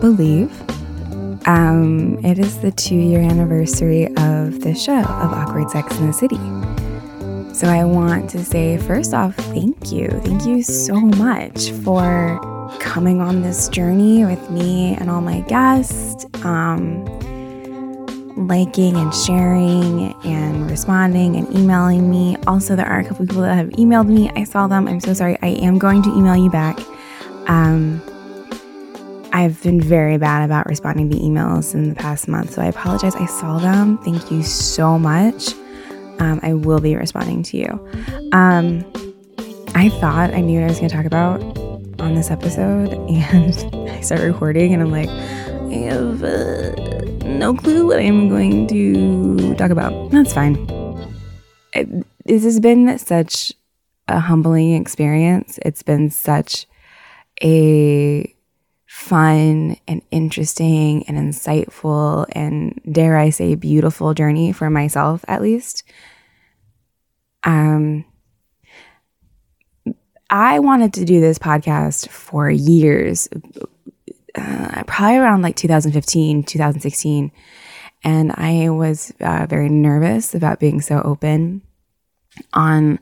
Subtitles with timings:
[0.00, 0.50] Believe
[1.46, 6.12] um, it is the two year anniversary of the show of Awkward Sex in the
[6.12, 6.36] City.
[7.54, 10.08] So I want to say, first off, thank you.
[10.24, 12.38] Thank you so much for
[12.80, 17.04] coming on this journey with me and all my guests, um,
[18.48, 22.36] liking and sharing and responding and emailing me.
[22.46, 24.30] Also, there are a couple people that have emailed me.
[24.36, 24.86] I saw them.
[24.88, 25.36] I'm so sorry.
[25.42, 26.78] I am going to email you back.
[27.46, 28.00] Um,
[29.32, 33.14] I've been very bad about responding to emails in the past month, so I apologize.
[33.14, 33.98] I saw them.
[33.98, 35.54] Thank you so much.
[36.18, 37.88] Um, I will be responding to you.
[38.32, 38.84] Um,
[39.74, 41.40] I thought I knew what I was going to talk about
[42.00, 46.70] on this episode, and I start recording, and I'm like, I have uh,
[47.24, 50.10] no clue what I'm going to talk about.
[50.10, 50.56] That's fine.
[51.72, 51.88] It,
[52.24, 53.52] this has been such
[54.08, 55.58] a humbling experience.
[55.64, 56.66] It's been such
[57.42, 58.34] a
[59.00, 65.84] fun and interesting and insightful and dare I say beautiful journey for myself at least.
[67.42, 68.04] Um
[70.28, 73.26] I wanted to do this podcast for years.
[74.34, 77.32] Uh, probably around like 2015, 2016.
[78.04, 81.62] And I was uh, very nervous about being so open
[82.52, 83.00] on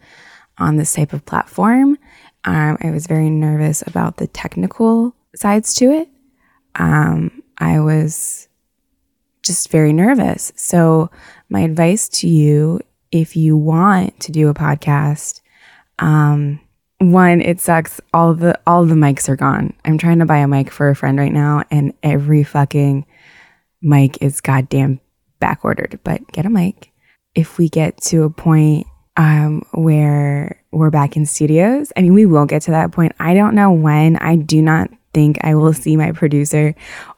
[0.58, 1.98] on this type of platform.
[2.44, 6.09] Um, I was very nervous about the technical sides to it.
[6.75, 8.49] Um, I was
[9.43, 10.53] just very nervous.
[10.56, 11.10] So,
[11.49, 15.41] my advice to you if you want to do a podcast,
[15.99, 16.60] um,
[16.99, 18.00] one, it sucks.
[18.12, 19.75] All the all the mics are gone.
[19.84, 23.06] I'm trying to buy a mic for a friend right now, and every fucking
[23.81, 25.00] mic is goddamn
[25.38, 26.00] back ordered.
[26.03, 26.91] But get a mic.
[27.34, 32.26] If we get to a point um, where we're back in studios, I mean, we
[32.26, 33.12] will get to that point.
[33.20, 34.16] I don't know when.
[34.16, 36.74] I do not think I will see my producer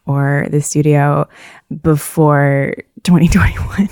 [0.06, 1.28] or the studio
[1.82, 3.88] before 2021.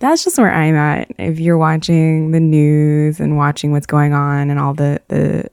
[0.00, 1.10] That's just where I'm at.
[1.18, 5.48] If you're watching the news and watching what's going on and all the the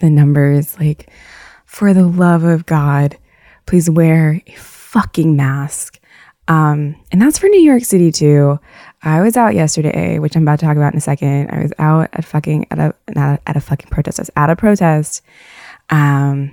[0.00, 1.10] the numbers, like
[1.64, 3.16] for the love of God,
[3.66, 6.00] please wear a fucking mask.
[6.48, 8.58] Um, and that's for New York City too.
[9.02, 11.50] I was out yesterday, which I'm about to talk about in a second.
[11.50, 14.18] I was out at fucking at a not at a fucking protest.
[14.18, 15.22] I was at a protest
[15.90, 16.52] um,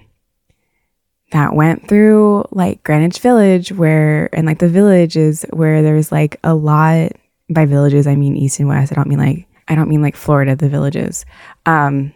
[1.31, 6.53] that went through like Greenwich Village, where, and like the villages where there's like a
[6.53, 7.11] lot,
[7.49, 8.91] by villages, I mean East and West.
[8.91, 11.25] I don't mean like, I don't mean like Florida, the villages.
[11.65, 12.13] Um,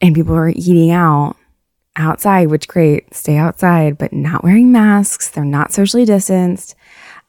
[0.00, 1.36] and people were eating out
[1.96, 5.28] outside, which great, stay outside, but not wearing masks.
[5.28, 6.74] They're not socially distanced.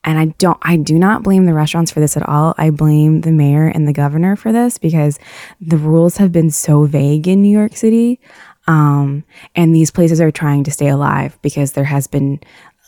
[0.03, 2.56] And I don't, I do not blame the restaurants for this at all.
[2.57, 5.19] I blame the mayor and the governor for this because
[5.59, 8.19] the rules have been so vague in New York City.
[8.68, 9.24] Um,
[9.56, 12.39] and these places are trying to stay alive because there has been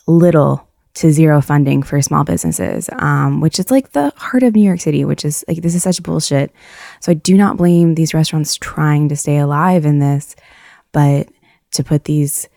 [0.08, 4.64] little to zero funding for small businesses, um, which is like the heart of New
[4.64, 6.52] York City, which is like, this is such bullshit.
[7.00, 10.36] So I do not blame these restaurants trying to stay alive in this,
[10.92, 11.28] but
[11.72, 12.48] to put these,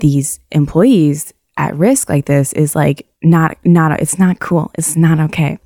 [0.00, 4.70] these employees at risk like this is like not, not, it's not cool.
[4.74, 5.58] It's not okay.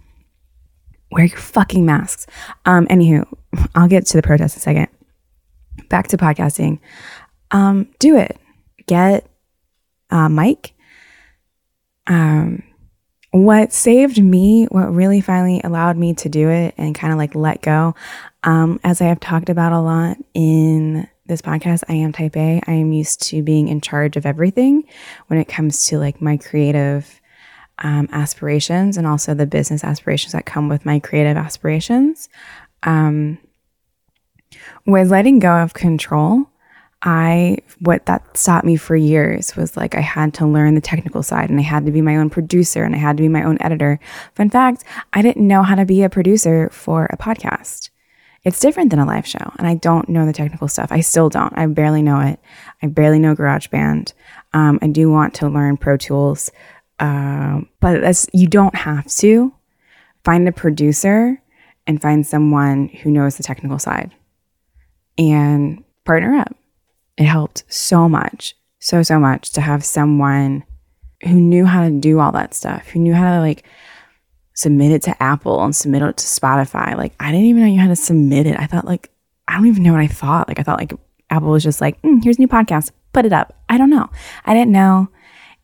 [1.11, 2.27] Wear your fucking masks.
[2.67, 3.27] Um, anywho,
[3.75, 4.89] I'll get to the protest in a second.
[5.89, 6.81] Back to podcasting.
[7.51, 8.37] Um, do it.
[8.87, 9.27] Get
[10.11, 10.75] uh, mic
[12.09, 12.63] um,
[13.31, 17.35] what saved me, what really finally allowed me to do it and kind of like
[17.35, 17.95] let go,
[18.43, 22.61] um, as I have talked about a lot in this podcast, I am type A.
[22.67, 24.85] I am used to being in charge of everything
[25.29, 27.21] when it comes to like my creative
[27.79, 32.29] um, aspirations and also the business aspirations that come with my creative aspirations.
[32.83, 33.39] Um,
[34.87, 36.49] with letting go of control,
[37.03, 41.23] I, what that stopped me for years was like I had to learn the technical
[41.23, 43.45] side and I had to be my own producer and I had to be my
[43.45, 44.01] own editor.
[44.35, 44.83] Fun fact,
[45.13, 47.91] I didn't know how to be a producer for a podcast.
[48.45, 50.91] It's different than a live show and I don't know the technical stuff.
[50.91, 51.53] I still don't.
[51.57, 52.39] I barely know it.
[52.83, 54.13] I barely know GarageBand.
[54.53, 56.51] Um, I do want to learn Pro Tools,
[56.99, 59.53] uh, but that's, you don't have to
[60.25, 61.41] find a producer
[61.87, 64.15] and find someone who knows the technical side
[65.19, 66.55] and partner up
[67.19, 70.65] it helped so much, so, so much to have someone
[71.25, 73.65] who knew how to do all that stuff, who knew how to like
[74.59, 76.97] submit it to Apple and submit it to Spotify.
[76.97, 78.59] Like, I didn't even know you had to submit it.
[78.59, 79.11] I thought, like,
[79.47, 80.49] I don't even know what I thought.
[80.49, 80.93] Like, I thought, like,
[81.31, 83.55] Apple was just like, mm, here's a new podcast, put it up.
[83.69, 84.09] I don't know.
[84.45, 85.09] I didn't know.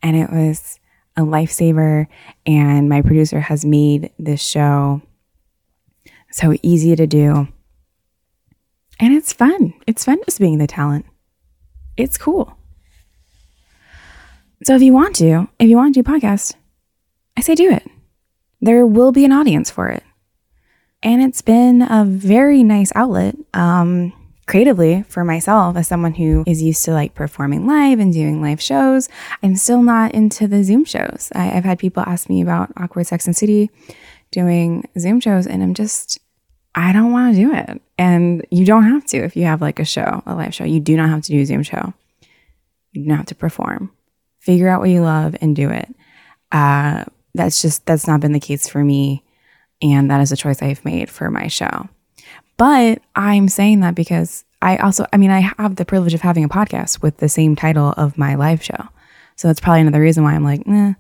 [0.03, 0.79] And it was
[1.17, 2.07] a lifesaver.
[2.47, 5.03] And my producer has made this show
[6.31, 7.49] so easy to do.
[9.01, 9.75] And it's fun.
[9.87, 11.07] It's fun just being the talent
[11.97, 12.57] it's cool.
[14.65, 16.55] So if you want to, if you want to do podcast,
[17.37, 17.87] I say do it.
[18.65, 20.03] There will be an audience for it.
[21.03, 24.15] And it's been a very nice outlet um,
[24.47, 28.63] creatively for myself as someone who is used to like performing live and doing live
[28.63, 29.11] shows.
[29.43, 31.31] I'm still not into the Zoom shows.
[31.35, 33.69] I, have had people ask me about Awkward Sex and City
[34.31, 36.19] doing Zoom shows, and I'm just,
[36.75, 37.83] I don't want to do it.
[37.99, 40.65] And you don't have to if you have like a show, a live show.
[40.65, 41.93] You do not have to do a Zoom show.
[42.93, 43.93] You don't have to perform.
[44.39, 45.95] Figure out what you love and do it.
[46.51, 49.25] Uh, that's just, that's not been the case for me.
[49.83, 51.89] And that is a choice I've made for my show.
[52.57, 56.45] But I'm saying that because I also, I mean, I have the privilege of having
[56.45, 58.89] a podcast with the same title of my live show.
[59.37, 60.95] So that's probably another reason why I'm like, eh,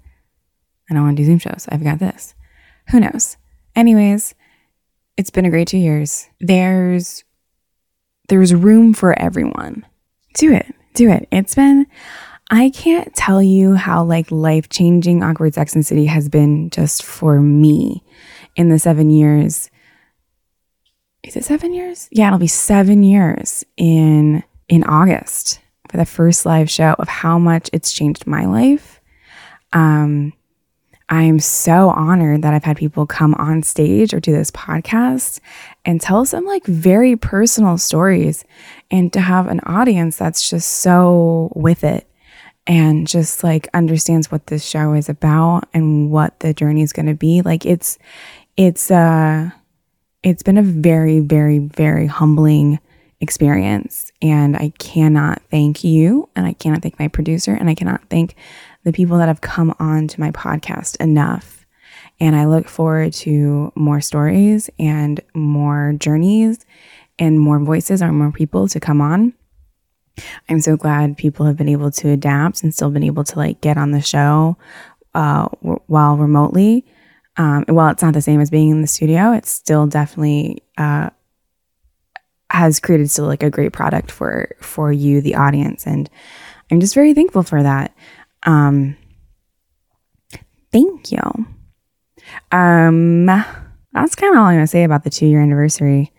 [0.90, 1.66] I don't want to do Zoom shows.
[1.70, 2.34] I've got this.
[2.90, 3.36] Who knows?
[3.76, 4.34] Anyways,
[5.16, 6.28] it's been a great two years.
[6.40, 7.24] There's
[8.28, 9.86] there's room for everyone.
[10.34, 10.74] Do it.
[10.94, 11.28] Do it.
[11.30, 11.86] It's been
[12.50, 17.40] I can't tell you how like life-changing Awkward Sex and City has been just for
[17.40, 18.04] me
[18.54, 19.70] in the 7 years.
[21.22, 22.08] Is it 7 years?
[22.12, 27.38] Yeah, it'll be 7 years in in August for the first live show of how
[27.38, 29.00] much it's changed my life.
[29.72, 30.32] Um
[31.08, 35.38] I am so honored that I've had people come on stage or do this podcast
[35.84, 38.44] and tell some like very personal stories
[38.90, 42.08] and to have an audience that's just so with it
[42.66, 47.06] and just like understands what this show is about and what the journey is going
[47.06, 47.42] to be.
[47.42, 47.98] Like it's,
[48.56, 49.50] it's, uh,
[50.22, 52.78] it's been a very, very, very humbling
[53.20, 54.12] experience.
[54.22, 58.36] And I cannot thank you and I cannot thank my producer and I cannot thank
[58.84, 61.66] the people that have come on to my podcast enough.
[62.20, 66.64] And I look forward to more stories and more journeys
[67.18, 69.34] and more voices or more people to come on.
[70.48, 73.60] I'm so glad people have been able to adapt and still been able to like
[73.60, 74.56] get on the show
[75.14, 76.84] uh, w- while remotely.
[77.36, 81.10] Um, while it's not the same as being in the studio, it's still definitely uh,
[82.50, 86.08] has created still like a great product for for you, the audience, and
[86.70, 87.92] I'm just very thankful for that.
[88.44, 88.96] Um,
[90.70, 91.20] thank you.
[92.52, 96.12] Um, that's kind of all I'm gonna say about the two year anniversary.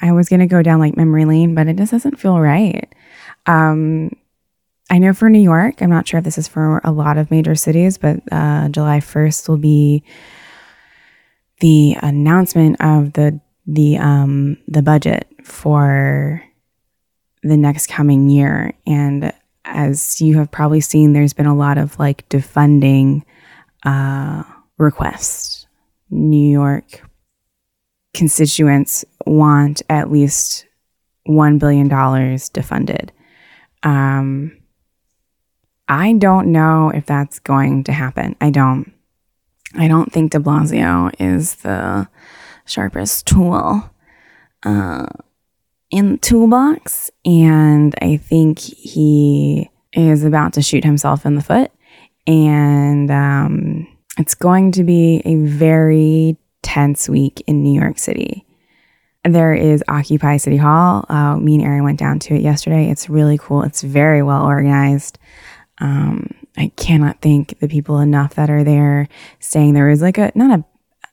[0.00, 2.92] I was gonna go down like memory lane, but it just doesn't feel right.
[3.46, 4.10] Um,
[4.90, 7.30] I know for New York, I'm not sure if this is for a lot of
[7.30, 10.04] major cities, but uh, July 1st will be
[11.60, 16.42] the announcement of the the um the budget for
[17.42, 18.74] the next coming year.
[18.86, 19.32] And
[19.64, 23.22] as you have probably seen, there's been a lot of like defunding
[23.84, 24.42] uh,
[24.78, 25.66] requests.
[26.10, 27.02] New York
[28.14, 30.66] constituents want at least
[31.28, 33.10] $1 billion defunded.
[33.82, 34.56] Um,
[35.88, 38.36] I don't know if that's going to happen.
[38.40, 38.92] I don't.
[39.74, 42.06] I don't think de Blasio is the
[42.66, 43.90] sharpest tool
[44.64, 45.06] uh,
[45.90, 47.10] in the toolbox.
[47.24, 51.70] And I think he is about to shoot himself in the foot.
[52.26, 53.86] And um,
[54.18, 58.44] it's going to be a very tense week in New York City.
[59.24, 61.04] There is Occupy City Hall.
[61.08, 62.90] Uh, me and Aaron went down to it yesterday.
[62.90, 63.62] It's really cool.
[63.62, 65.18] It's very well organized.
[65.78, 69.74] Um, I cannot thank the people enough that are there staying.
[69.74, 70.64] There was like a, not a,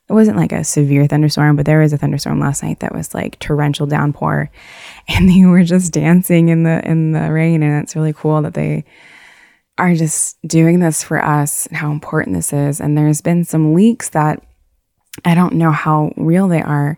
[0.10, 3.14] it wasn't like a severe thunderstorm, but there was a thunderstorm last night that was
[3.14, 4.50] like torrential downpour
[5.08, 7.62] and they were just dancing in the, in the rain.
[7.62, 8.86] And it's really cool that they
[9.78, 12.82] are just doing this for us and how important this is.
[12.82, 14.44] And there's been some leaks that
[15.26, 16.98] I don't know how real they are,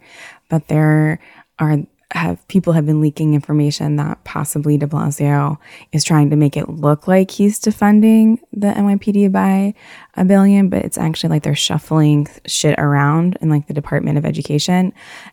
[0.52, 1.18] but there
[1.60, 1.78] are
[2.12, 5.58] have people have been leaking information that possibly De Blasio
[5.94, 9.74] is trying to make it look like he's defunding the NYPD by
[10.16, 14.26] a billion, but it's actually like they're shuffling shit around in like the Department of
[14.26, 14.92] Education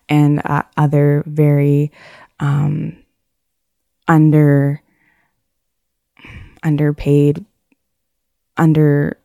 [0.08, 1.90] and uh, other very
[2.38, 2.96] um,
[4.06, 4.80] under
[6.62, 7.44] underpaid
[8.56, 9.18] under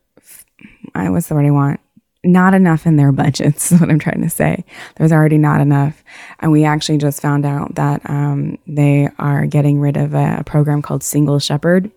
[0.92, 1.80] I what's the word I want
[2.24, 4.64] not enough in their budgets, is what I'm trying to say.
[4.96, 6.02] There's already not enough.
[6.40, 10.44] And we actually just found out that um, they are getting rid of a, a
[10.44, 11.90] program called Single Shepherd,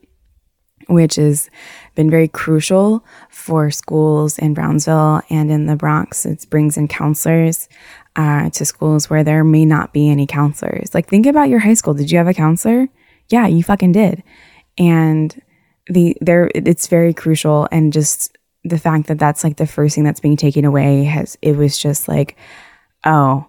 [0.87, 1.49] which has
[1.95, 6.25] been very crucial for schools in Brownsville and in the Bronx.
[6.25, 7.67] It brings in counselors
[8.15, 10.93] uh, to schools where there may not be any counselors.
[10.93, 11.93] Like, think about your high school.
[11.93, 12.87] Did you have a counselor?
[13.29, 14.23] Yeah, you fucking did.
[14.77, 15.39] And
[15.87, 18.37] the there, it's very crucial and just
[18.69, 21.77] the fact that that's like the first thing that's being taken away has it was
[21.77, 22.37] just like
[23.05, 23.45] oh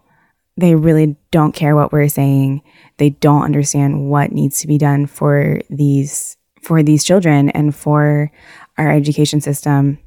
[0.57, 2.63] they really don't care what we're saying
[2.97, 8.31] they don't understand what needs to be done for these for these children and for
[8.77, 9.99] our education system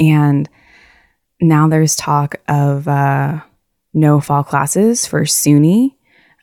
[0.00, 0.48] and
[1.40, 3.40] now there's talk of uh,
[3.92, 5.94] no fall classes for SUNY.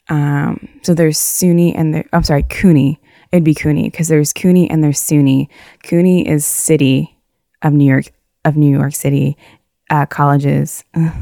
[0.10, 3.00] Um, so there's SUNY and there, I'm sorry, CUNY.
[3.32, 5.50] It'd be CUNY because there's CUNY and there's SUNY.
[5.84, 7.17] CUNY is city
[7.62, 8.12] of New York
[8.46, 9.38] of New York City
[9.90, 10.84] uh, colleges.
[10.94, 11.14] Ugh,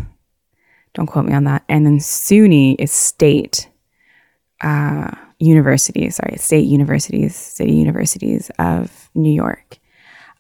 [0.93, 1.63] don't quote me on that.
[1.67, 3.67] And then SUNY is state
[4.61, 6.15] uh, universities.
[6.15, 9.77] Sorry, state universities, city universities of New York.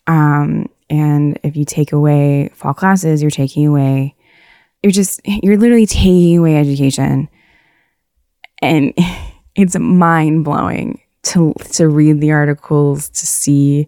[0.07, 4.15] Um, and if you take away fall classes, you're taking away.
[4.83, 7.27] You're just you're literally taking away education,
[8.61, 8.93] and
[9.55, 13.87] it's mind blowing to to read the articles, to see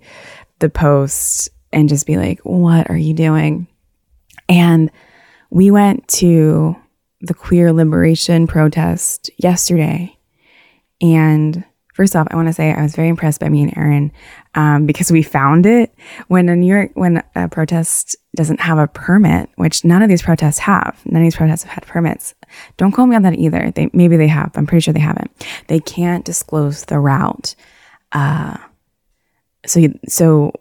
[0.60, 3.68] the posts, and just be like, what are you doing?
[4.50, 4.90] And
[5.52, 6.76] we went to
[7.22, 10.18] the queer liberation protest yesterday.
[11.02, 14.12] And first off, I want to say I was very impressed by me and Aaron
[14.56, 15.94] um, because we found it
[16.30, 20.24] when a New York, when a protest doesn't have a permit, which none of these
[20.24, 21.00] protests have.
[21.06, 22.34] None of these protests have had permits.
[22.78, 23.72] Don't call me on that either.
[23.76, 24.52] They maybe they have.
[24.56, 25.30] I'm pretty sure they haven't.
[25.68, 27.54] They can't disclose the route.
[28.14, 28.58] Uh,
[29.68, 30.54] so so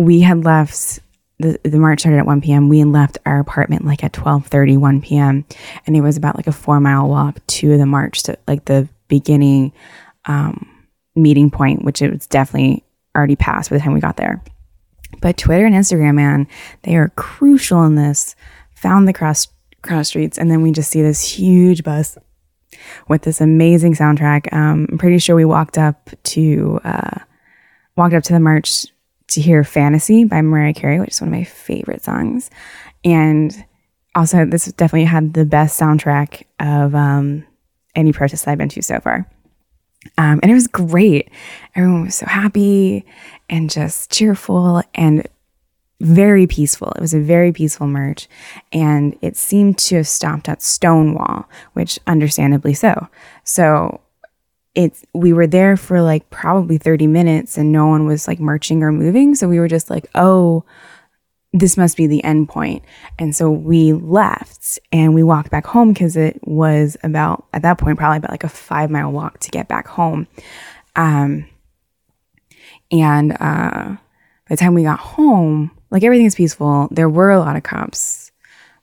[0.00, 1.00] we had left
[1.38, 2.68] the, the march started at 1 p.m.
[2.68, 5.44] We had left our apartment like at 12:30, 1 p.m.
[5.86, 8.88] And it was about like a four mile walk to the march to like the
[9.08, 9.72] beginning
[10.26, 10.68] um,
[11.16, 12.84] meeting point, which it was definitely
[13.16, 14.42] already past by the time we got there.
[15.20, 16.46] But Twitter and Instagram, man,
[16.82, 18.36] they are crucial in this.
[18.76, 19.48] Found the cross
[19.82, 22.18] cross streets, and then we just see this huge bus
[23.08, 24.52] with this amazing soundtrack.
[24.52, 27.18] Um, I'm pretty sure we walked up to uh,
[27.96, 28.86] walked up to the march
[29.30, 32.50] to hear Fantasy by Mariah Carey, which is one of my favorite songs.
[33.04, 33.64] And
[34.14, 37.46] also, this definitely had the best soundtrack of um,
[37.94, 39.28] any protest that I've been to so far.
[40.18, 41.30] Um, and it was great.
[41.74, 43.04] Everyone was so happy
[43.48, 45.26] and just cheerful and
[46.00, 46.90] very peaceful.
[46.92, 48.26] It was a very peaceful march.
[48.72, 53.08] And it seemed to have stopped at Stonewall, which understandably so.
[53.44, 54.00] So
[54.74, 58.82] it's we were there for like probably 30 minutes and no one was like marching
[58.82, 59.34] or moving.
[59.34, 60.64] So we were just like oh
[61.52, 62.84] this must be the end point.
[63.18, 67.78] And so we left and we walked back home because it was about at that
[67.78, 70.28] point probably about like a five mile walk to get back home.
[70.94, 71.48] Um
[72.92, 73.96] and uh
[74.48, 76.86] by the time we got home like everything's peaceful.
[76.92, 78.30] There were a lot of cops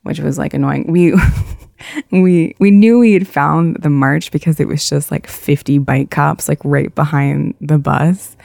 [0.04, 0.92] which was like annoying.
[0.92, 1.14] We
[2.12, 6.10] we we knew we had found the march because it was just like 50 bike
[6.10, 8.36] cops like right behind the bus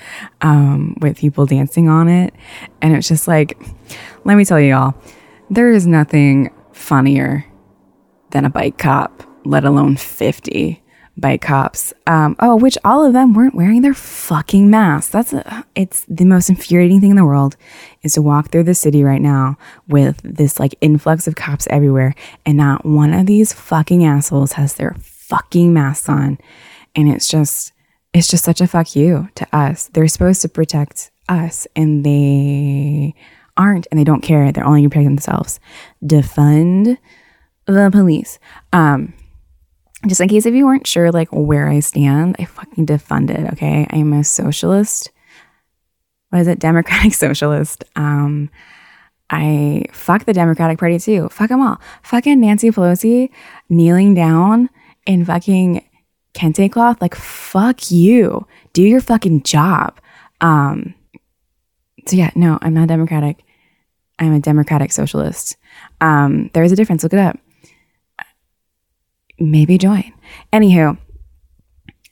[0.40, 2.34] um, with people dancing on it
[2.80, 3.58] and it's just like
[4.24, 4.94] let me tell you all
[5.50, 7.44] there is nothing funnier
[8.30, 10.82] than a bike cop let alone 50
[11.16, 11.92] bike cops.
[12.06, 15.10] Um, oh, which all of them weren't wearing their fucking masks.
[15.10, 17.56] That's a, it's the most infuriating thing in the world
[18.02, 19.56] is to walk through the city right now
[19.88, 24.74] with this like influx of cops everywhere, and not one of these fucking assholes has
[24.74, 26.38] their fucking masks on,
[26.94, 27.72] and it's just
[28.12, 29.88] it's just such a fuck you to us.
[29.88, 33.14] They're supposed to protect us, and they
[33.56, 34.52] aren't, and they don't care.
[34.52, 35.60] They're only protecting themselves.
[36.04, 36.98] Defund
[37.66, 38.38] the police.
[38.72, 39.14] Um,
[40.06, 43.52] just in case if you weren't sure like where I stand, I fucking defund it.
[43.52, 43.86] Okay.
[43.88, 45.10] I am a socialist.
[46.32, 46.58] What is it?
[46.58, 47.84] Democratic socialist.
[47.96, 48.50] Um,
[49.30, 51.28] I fuck the Democratic Party too.
[51.28, 51.80] Fuck them all.
[52.02, 53.30] Fucking Nancy Pelosi
[53.68, 54.68] kneeling down
[55.06, 55.84] in fucking
[56.34, 57.00] kente cloth.
[57.00, 58.46] Like, fuck you.
[58.72, 60.00] Do your fucking job.
[60.40, 60.94] Um,
[62.06, 63.42] so yeah, no, I'm not Democratic.
[64.18, 65.56] I'm a Democratic socialist.
[66.00, 67.02] Um, there is a difference.
[67.02, 67.38] Look it up
[69.42, 70.12] maybe join.
[70.52, 70.96] Anywho,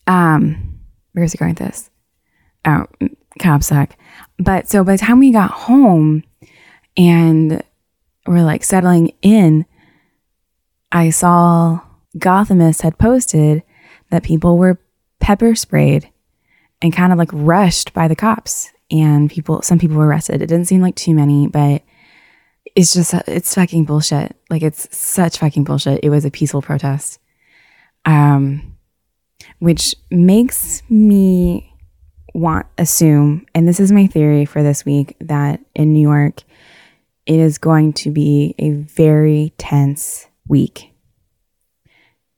[0.07, 0.81] um,
[1.13, 1.91] where's it going with this?
[2.65, 2.87] Oh,
[3.63, 3.97] suck.
[4.39, 6.25] But so by the time we got home
[6.97, 7.63] and
[8.27, 9.67] we're like settling in,
[10.93, 11.81] I saw
[12.17, 13.63] Gothamist had posted
[14.11, 14.81] that people were
[15.21, 16.11] pepper sprayed
[16.83, 20.43] and kind of like rushed by the cops and people some people were arrested.
[20.43, 21.83] It didn't seem like too many, but
[22.75, 24.37] it's just it's fucking bullshit.
[24.49, 26.01] Like it's such fucking bullshit.
[26.03, 27.19] It was a peaceful protest.
[28.05, 28.77] Um
[29.59, 31.70] which makes me
[32.33, 36.43] want assume and this is my theory for this week that in New York
[37.27, 40.91] it is going to be a very tense week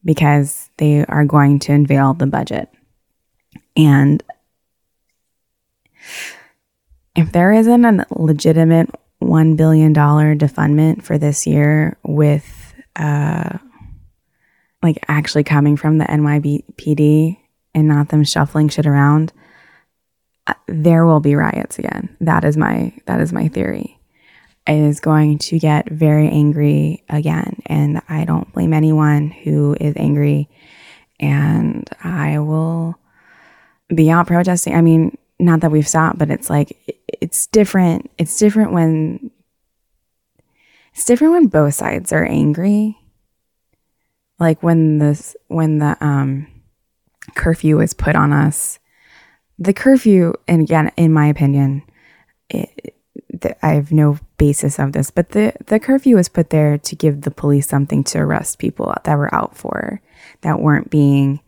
[0.04, 2.68] because they are going to unveil the budget.
[3.76, 4.22] And
[7.14, 8.90] if there isn't a legitimate
[9.22, 13.58] $1 billion defundment for this year with uh,
[14.82, 17.38] like actually coming from the NYPD
[17.74, 19.32] and not them shuffling shit around,
[20.66, 22.14] there will be riots again.
[22.20, 23.98] That is my that is my theory.
[24.66, 29.94] It is going to get very angry again, and I don't blame anyone who is
[29.96, 30.48] angry.
[31.20, 32.98] And I will
[33.94, 34.74] be out protesting.
[34.74, 36.76] I mean, not that we've stopped, but it's like
[37.20, 38.10] it's different.
[38.18, 39.30] It's different when
[40.94, 42.96] it's different when both sides are angry.
[44.38, 46.46] Like when this when the um
[47.34, 48.78] curfew was put on us.
[49.62, 51.82] The curfew, and again, in my opinion,
[52.48, 52.96] it,
[53.28, 56.96] the, I have no basis of this, but the, the curfew was put there to
[56.96, 60.00] give the police something to arrest people that were out for,
[60.40, 61.40] that weren't being,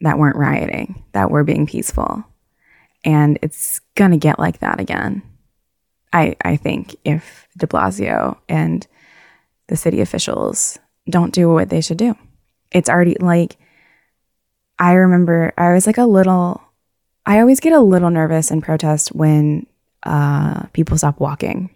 [0.00, 2.24] that weren't rioting, that were being peaceful
[3.04, 5.22] and it's gonna get like that again.
[6.12, 8.86] I I think if De Blasio and
[9.68, 10.78] the city officials
[11.08, 12.16] don't do what they should do,
[12.72, 13.56] it's already like
[14.78, 16.62] I remember I was like a little.
[17.30, 19.64] I always get a little nervous in protest when
[20.02, 21.70] uh, people stop walking.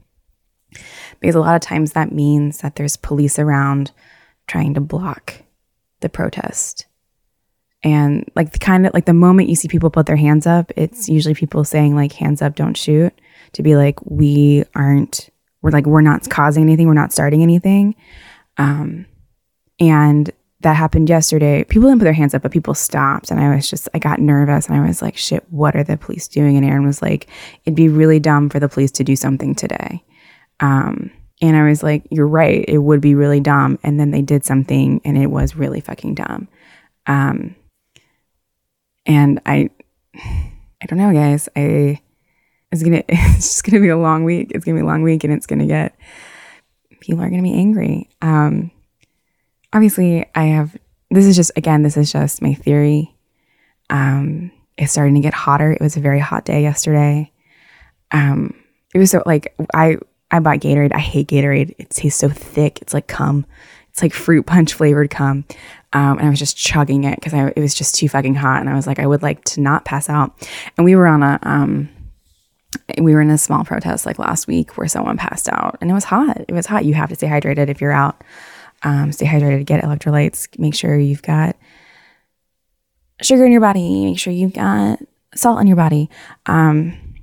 [1.21, 3.93] Because a lot of times that means that there's police around
[4.49, 5.43] trying to block
[6.01, 6.87] the protest.
[7.85, 10.73] And like the kind of like the moment you see people put their hands up
[10.75, 13.13] it's usually people saying like hands up don't shoot
[13.53, 15.31] to be like we aren't
[15.63, 17.95] we're like we're not causing anything we're not starting anything.
[18.59, 19.07] Um
[19.79, 20.33] and
[20.65, 23.71] that happened yesterday people didn't put their hands up but people stopped and i was
[23.71, 26.67] just i got nervous and i was like shit what are the police doing and
[26.67, 27.29] aaron was like
[27.65, 30.03] it'd be really dumb for the police to do something today
[30.61, 34.23] um and i was like you're right it would be really dumb and then they
[34.23, 36.49] did something and it was really fucking dumb
[37.07, 37.55] um
[39.07, 39.71] and I,
[40.15, 41.49] I don't know, guys.
[41.57, 42.01] I,
[42.73, 44.53] it's gonna, it's just gonna be a long week.
[44.55, 45.97] It's gonna be a long week, and it's gonna get
[47.01, 48.09] people are gonna be angry.
[48.23, 48.71] Um,
[49.75, 50.77] obviously, I have.
[51.11, 53.15] This is just again, this is just my theory.
[53.91, 55.73] Um, it's starting to get hotter.
[55.73, 57.31] It was a very hot day yesterday.
[58.11, 58.55] Um,
[58.95, 59.99] it was so like I
[60.31, 60.95] I bought Gatorade.
[60.95, 61.75] I hate Gatorade.
[61.79, 62.81] It tastes so thick.
[62.81, 63.47] It's like cum.
[63.91, 65.45] It's like fruit punch flavored cum.
[65.93, 68.61] Um, and I was just chugging it because I it was just too fucking hot.
[68.61, 70.49] And I was like, I would like to not pass out.
[70.77, 71.89] And we were on a, um,
[72.99, 75.95] we were in a small protest like last week where someone passed out and it
[75.95, 76.39] was hot.
[76.49, 76.85] It was hot.
[76.85, 78.25] You have to stay hydrated if you're out.
[78.85, 81.57] Um, stay hydrated, get electrolytes, make sure you've got
[83.23, 85.01] sugar in your body, make sure you've got
[85.35, 86.11] salt in your body.
[86.47, 87.15] Um,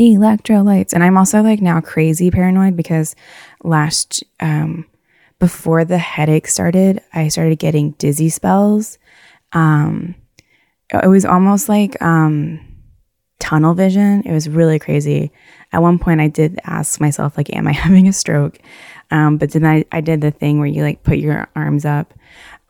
[0.00, 0.92] electrolytes.
[0.92, 3.14] And I'm also like now crazy paranoid because
[3.62, 4.86] last, um,
[5.38, 8.98] before the headache started, I started getting dizzy spells.
[9.52, 10.14] Um,
[10.90, 12.60] it was almost like um,
[13.42, 14.22] tunnel vision.
[14.24, 15.32] It was really crazy.
[15.72, 18.58] At one point, I did ask myself, like, am I having a stroke?
[19.10, 22.14] Um, but then I, I did the thing where you like put your arms up.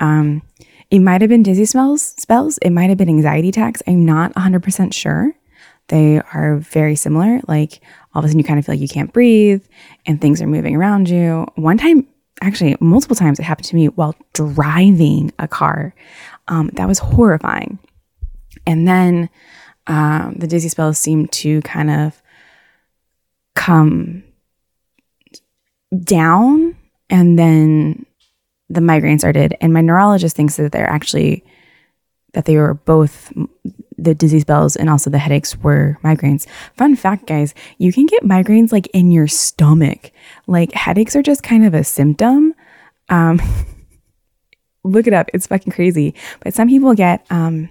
[0.01, 0.43] Um,
[0.91, 2.59] it might have been dizzy spells, spells.
[2.59, 3.83] It might have been anxiety attacks.
[3.87, 5.33] I'm not 100% sure.
[5.89, 7.41] They are very similar.
[7.47, 7.81] Like
[8.15, 9.65] all of a sudden you kind of feel like you can't breathe
[10.07, 11.47] and things are moving around you.
[11.55, 12.07] One time,
[12.41, 15.95] actually, multiple times it happened to me while driving a car.
[16.49, 17.79] Um, that was horrifying.
[18.67, 19.29] And then
[19.87, 22.23] um, the dizzy spells seemed to kind of
[23.55, 24.25] come
[26.05, 26.77] down
[27.11, 28.07] and then
[28.71, 31.45] the migraine started and my neurologist thinks that they're actually
[32.33, 33.31] that they were both
[33.99, 36.47] the dizzy spells and also the headaches were migraines.
[36.77, 40.11] Fun fact, guys, you can get migraines like in your stomach.
[40.47, 42.55] Like headaches are just kind of a symptom.
[43.09, 43.41] Um,
[44.85, 46.15] look it up; it's fucking crazy.
[46.41, 47.69] But some people get um,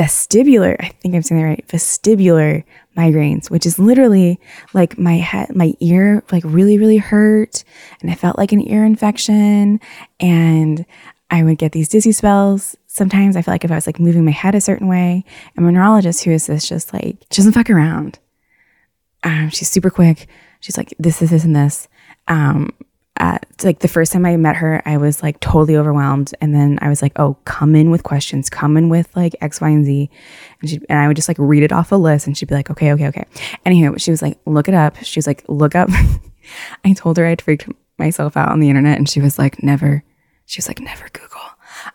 [0.00, 0.76] vestibular.
[0.80, 1.68] I think I'm saying that right.
[1.68, 2.64] Vestibular
[2.96, 4.40] migraines, which is literally
[4.72, 7.64] like my head, my ear, like really, really hurt,
[8.00, 9.80] and I felt like an ear infection,
[10.18, 10.86] and
[11.30, 14.24] I would get these dizzy spells sometimes I feel like if I was like moving
[14.24, 15.24] my head a certain way,
[15.56, 18.18] and my neurologist, who is this, just like, she doesn't fuck around.
[19.22, 20.28] Um, she's super quick.
[20.58, 21.88] She's like, this, this, this, and this.
[22.26, 22.70] Um,
[23.62, 26.34] like the first time I met her, I was like totally overwhelmed.
[26.40, 29.60] And then I was like, oh, come in with questions, come in with like X,
[29.60, 30.10] Y, and Z.
[30.60, 32.54] And she and I would just like read it off a list and she'd be
[32.54, 33.24] like, okay, okay, okay.
[33.66, 34.96] Anywho, she was like, look it up.
[35.02, 35.90] She was like, look up.
[36.84, 40.02] I told her I'd freaked myself out on the internet and she was like, never.
[40.46, 41.40] She was like, never Google.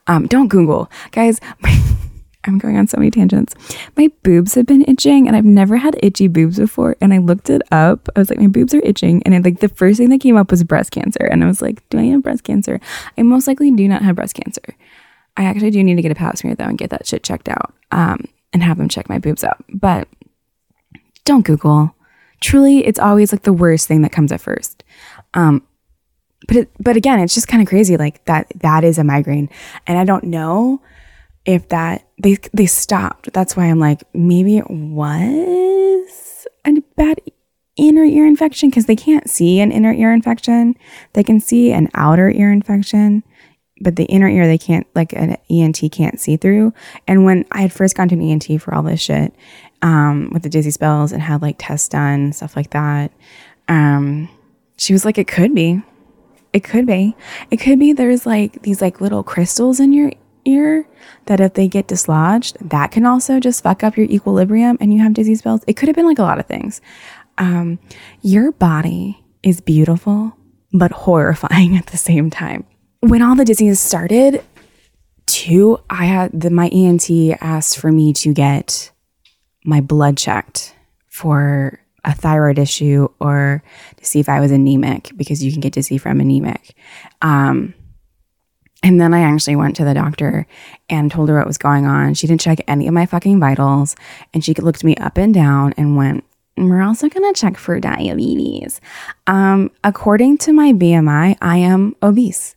[0.08, 0.90] Um, don't Google.
[1.12, 1.84] Guys, my,
[2.46, 3.56] I'm going on so many tangents.
[3.98, 6.96] My boobs have been itching and I've never had itchy boobs before.
[7.02, 8.08] And I looked it up.
[8.16, 9.24] I was like, my boobs are itching.
[9.24, 11.26] And like the first thing that came up was breast cancer.
[11.26, 12.80] And I was like, do I have breast cancer?
[13.18, 14.76] I most likely do not have breast cancer.
[15.38, 17.50] I actually do need to get a pap smear though and get that shit checked
[17.50, 19.64] out um, and have them check my boobs out.
[19.70, 20.08] But
[21.26, 21.96] don't Google.
[22.42, 24.84] Truly, it's always like the worst thing that comes at first.
[25.34, 25.66] Um,
[26.48, 27.98] but it, but again, it's just kind of crazy.
[27.98, 29.50] Like that that is a migraine,
[29.88, 30.82] and I don't know
[31.46, 33.32] if that they they stopped.
[33.34, 37.22] That's why I'm like maybe it was a bad
[37.76, 40.76] inner ear infection because they can't see an inner ear infection.
[41.14, 43.24] They can see an outer ear infection,
[43.82, 46.74] but the inner ear they can't like an ENT can't see through.
[47.08, 49.36] And when I had first gone to an ENT for all this shit
[49.82, 53.12] um, with the dizzy spells and had like tests done stuff like that,
[53.68, 54.30] um,
[54.78, 55.82] she was like, "It could be."
[56.54, 57.18] It could be.
[57.52, 60.14] It could be there's like these like little crystals in your
[60.46, 60.88] ear
[61.26, 65.02] that if they get dislodged, that can also just fuck up your equilibrium and you
[65.02, 65.62] have dizzy spells.
[65.68, 66.82] It could have been like a lot of things.
[67.38, 67.80] Um,
[68.22, 70.36] your body is beautiful,
[70.72, 72.66] but horrifying at the same time.
[73.02, 74.44] When all the dizziness started,
[75.26, 77.10] too, I had the my ENT
[77.42, 78.92] asked for me to get
[79.64, 80.76] my blood checked
[81.10, 83.64] for a thyroid issue or
[83.98, 86.76] to see if I was anemic because you can get dizzy from anemic.
[87.22, 87.74] Um,
[88.86, 90.46] and then I actually went to the doctor
[90.90, 92.14] and told her what was going on.
[92.14, 93.96] She didn't check any of my fucking vitals
[94.32, 96.24] and she looked me up and down and went,
[96.56, 98.80] we're also going to check for diabetes.
[99.26, 102.56] Um, according to my BMI, I am obese.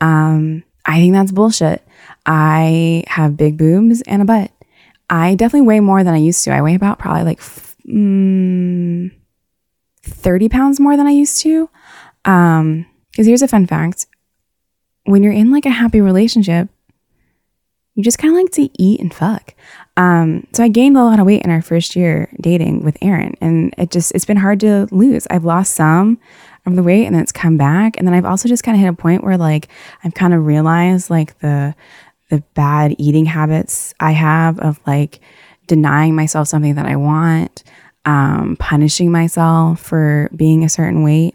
[0.00, 1.86] Um, I think that's bullshit.
[2.26, 4.50] I have big boobs and a butt.
[5.08, 6.50] I definitely weigh more than I used to.
[6.50, 7.40] I weigh about probably like
[7.86, 9.12] mm,
[10.02, 11.70] 30 pounds more than I used to.
[12.24, 14.08] Um, because here's a fun fact
[15.08, 16.68] when you're in like a happy relationship,
[17.94, 19.54] you just kind of like to eat and fuck.
[19.96, 23.34] Um, so I gained a lot of weight in our first year dating with Aaron,
[23.40, 25.26] and it just it's been hard to lose.
[25.30, 26.18] I've lost some
[26.66, 28.80] of the weight, and then it's come back, and then I've also just kind of
[28.80, 29.68] hit a point where like
[30.04, 31.74] I've kind of realized like the
[32.30, 35.20] the bad eating habits I have of like
[35.66, 37.64] denying myself something that I want,
[38.04, 41.34] um, punishing myself for being a certain weight.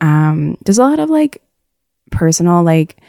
[0.00, 1.40] Um, there's a lot of like
[2.10, 3.00] personal, like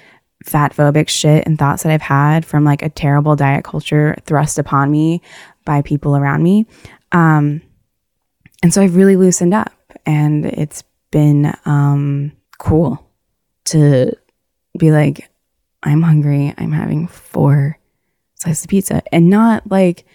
[0.44, 4.60] fat phobic shit and thoughts that I've had from like a terrible diet culture thrust
[4.60, 5.22] upon me
[5.66, 6.66] by people around me.
[7.12, 7.62] Um,
[8.62, 9.74] and so I've really loosened up
[10.06, 13.10] and it's been um, cool
[13.66, 14.12] to
[14.78, 15.30] be like,
[15.84, 16.54] I'm hungry.
[16.58, 17.78] I'm having four
[18.36, 20.06] slices of pizza and not like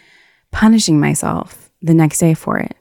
[0.51, 2.75] punishing myself the next day for it.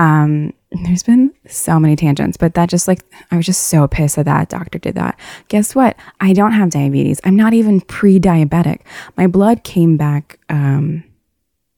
[0.00, 4.16] Um, there's been so many tangents, but that just like, I was just so pissed
[4.16, 5.20] that that doctor did that.
[5.48, 5.94] Guess what?
[6.20, 7.20] I don't have diabetes.
[7.22, 8.80] I'm not even pre diabetic.
[9.18, 11.04] My blood came back um,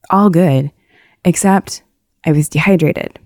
[0.09, 0.71] all good,
[1.25, 1.83] except
[2.25, 3.19] I was dehydrated.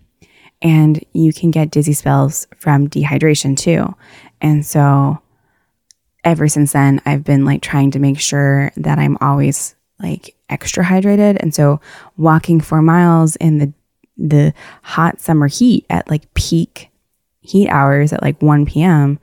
[0.63, 3.93] And you can get dizzy spells from dehydration too.
[4.41, 5.21] And so
[6.23, 10.83] ever since then, I've been like trying to make sure that I'm always like extra
[10.83, 11.37] hydrated.
[11.39, 11.79] And so
[12.15, 13.71] walking four miles in the
[14.17, 14.53] the
[14.83, 16.89] hot summer heat at like peak
[17.41, 19.19] heat hours at like 1 p.m.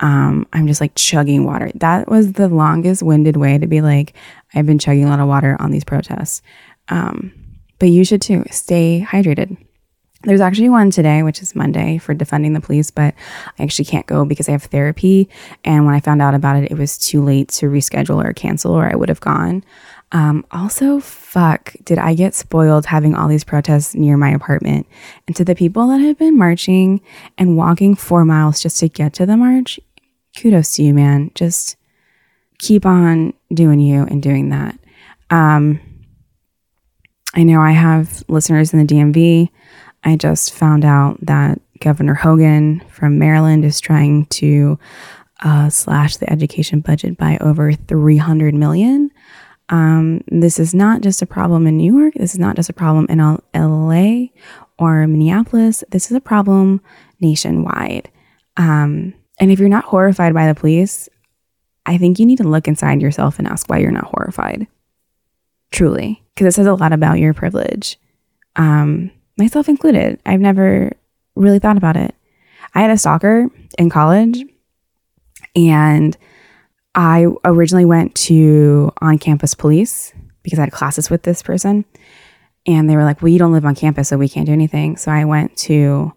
[0.00, 1.70] Um, I'm just like chugging water.
[1.76, 4.14] That was the longest winded way to be like,
[4.54, 6.42] I've been chugging a lot of water on these protests.
[6.88, 7.32] Um,
[7.78, 8.44] but you should too.
[8.50, 9.56] Stay hydrated.
[10.24, 13.14] There's actually one today, which is Monday for defunding the police, but
[13.58, 15.28] I actually can't go because I have therapy.
[15.64, 18.72] And when I found out about it, it was too late to reschedule or cancel,
[18.72, 19.64] or I would have gone.
[20.12, 24.86] Um, also, fuck, did I get spoiled having all these protests near my apartment?
[25.26, 27.00] And to the people that have been marching
[27.38, 29.80] and walking four miles just to get to the march,
[30.36, 31.30] kudos to you, man.
[31.34, 31.76] Just
[32.58, 34.78] keep on doing you and doing that.
[35.30, 35.80] Um,
[37.34, 39.48] I know I have listeners in the DMV.
[40.04, 44.78] I just found out that Governor Hogan from Maryland is trying to
[45.42, 49.10] uh, slash the education budget by over 300 million.
[49.72, 52.12] Um, this is not just a problem in New York.
[52.14, 53.18] This is not just a problem in
[53.54, 54.26] LA
[54.78, 55.82] or Minneapolis.
[55.88, 56.82] This is a problem
[57.20, 58.10] nationwide.
[58.58, 61.08] Um, and if you're not horrified by the police,
[61.86, 64.66] I think you need to look inside yourself and ask why you're not horrified.
[65.70, 67.98] Truly, because it says a lot about your privilege,
[68.56, 70.20] um, myself included.
[70.26, 70.92] I've never
[71.34, 72.14] really thought about it.
[72.74, 74.44] I had a stalker in college,
[75.56, 76.14] and
[76.94, 81.84] I originally went to on campus police because I had classes with this person.
[82.66, 84.96] And they were like, well, you don't live on campus, so we can't do anything.
[84.96, 86.12] So I went to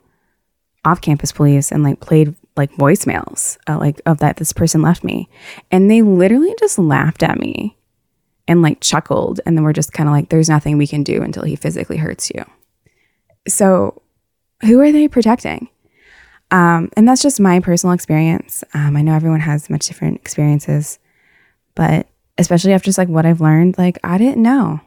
[0.84, 5.04] off campus police and like played like voicemails uh, like of that this person left
[5.04, 5.28] me.
[5.72, 7.76] And they literally just laughed at me
[8.48, 9.42] and like chuckled.
[9.46, 11.98] And then we're just kind of like, there's nothing we can do until he physically
[11.98, 12.46] hurts you.
[13.48, 14.02] So
[14.62, 15.70] who are they protecting?
[16.56, 18.64] Um, and that's just my personal experience.
[18.74, 21.00] Um, I know everyone has much different experiences,
[21.76, 24.80] but especially after just like what I've learned, like I didn't know.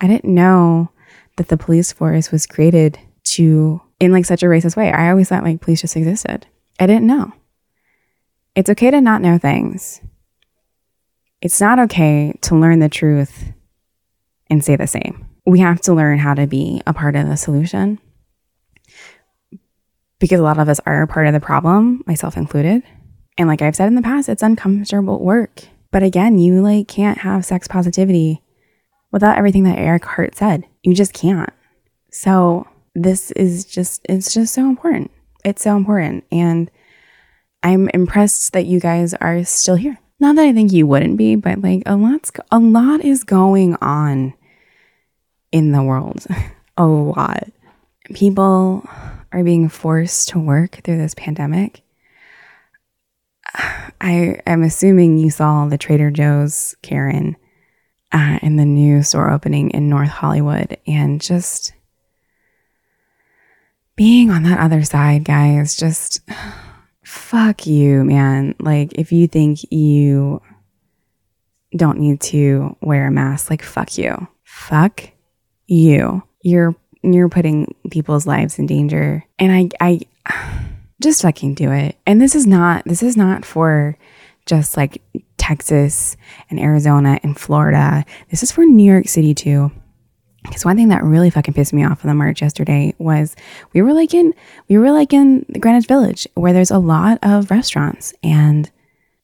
[0.00, 0.92] I didn't know
[1.34, 4.92] that the police force was created to in like such a racist way.
[4.92, 6.46] I always thought like police just existed.
[6.78, 7.32] I didn't know.
[8.54, 10.00] It's okay to not know things.
[11.42, 13.52] It's not okay to learn the truth
[14.48, 15.26] and say the same.
[15.44, 17.98] We have to learn how to be a part of the solution
[20.18, 22.82] because a lot of us are part of the problem, myself included.
[23.36, 25.64] And like I've said in the past, it's uncomfortable work.
[25.90, 28.42] But again, you like can't have sex positivity
[29.10, 30.64] without everything that Ericka Hart said.
[30.82, 31.50] You just can't.
[32.10, 35.10] So this is just it's just so important.
[35.44, 36.70] It's so important and
[37.62, 39.98] I'm impressed that you guys are still here.
[40.20, 43.76] Not that I think you wouldn't be, but like a lot's a lot is going
[43.80, 44.34] on
[45.50, 46.26] in the world.
[46.76, 47.44] a lot.
[48.12, 48.88] People
[49.34, 51.82] are being forced to work through this pandemic.
[54.00, 57.36] I am assuming you saw the Trader Joe's Karen
[58.12, 61.72] uh, in the new store opening in North Hollywood and just
[63.96, 66.20] being on that other side, guys, just
[67.04, 68.54] fuck you, man.
[68.60, 70.40] Like, if you think you
[71.76, 74.28] don't need to wear a mask, like, fuck you.
[74.44, 75.10] Fuck
[75.66, 76.22] you.
[76.42, 76.76] You're
[77.12, 79.24] you're putting people's lives in danger.
[79.38, 80.00] And I I
[81.02, 81.96] just fucking do it.
[82.06, 83.96] And this is not this is not for
[84.46, 85.02] just like
[85.36, 86.16] Texas
[86.50, 88.04] and Arizona and Florida.
[88.30, 89.70] This is for New York City too.
[90.42, 93.34] Because one thing that really fucking pissed me off on the march yesterday was
[93.72, 94.34] we were like in
[94.68, 98.70] we were like in Greenwich Village where there's a lot of restaurants and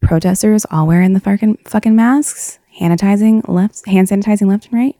[0.01, 4.97] protesters all wearing the fucking fucking masks, sanitizing left hand sanitizing left and right.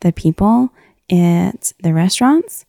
[0.00, 0.72] The people
[1.12, 2.64] at the restaurants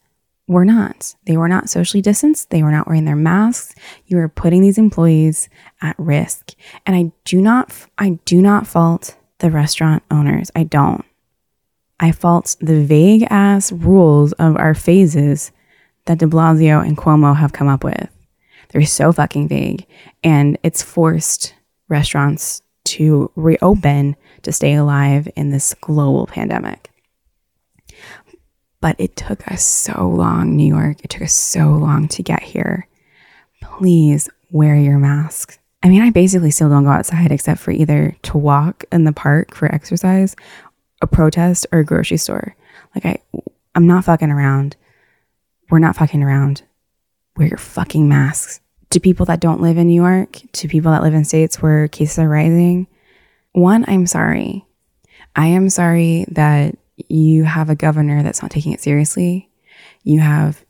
[0.47, 1.15] were not.
[1.25, 2.49] They were not socially distanced.
[2.49, 3.73] They were not wearing their masks.
[4.05, 5.49] You were putting these employees
[5.81, 6.51] at risk.
[6.85, 10.51] And I do not I do not fault the restaurant owners.
[10.55, 11.05] I don't.
[11.99, 15.51] I fault the vague ass rules of our phases
[16.05, 18.09] that de Blasio and Cuomo have come up with.
[18.69, 19.85] They're so fucking vague.
[20.23, 21.53] And it's forced
[21.87, 26.92] restaurants to reopen to stay alive in this global pandemic.
[28.83, 31.05] But it took us so long, New York.
[31.05, 32.89] It took us so long to get here.
[33.61, 35.57] Please wear your mask.
[35.81, 39.13] I mean, I basically still don't go outside except for either to walk in the
[39.13, 40.35] park for exercise,
[41.01, 42.57] a protest, or a grocery store.
[42.93, 43.21] Like I
[43.73, 44.75] I'm not fucking around.
[45.69, 46.63] We're not fucking around.
[47.37, 48.59] Wear your fucking masks.
[48.89, 51.87] To people that don't live in New York, to people that live in states where
[51.87, 52.87] cases are rising,
[53.53, 54.65] one, I'm sorry.
[55.37, 56.77] I am sorry that
[57.09, 59.49] you have a governor that's not taking it seriously.
[60.03, 60.63] You have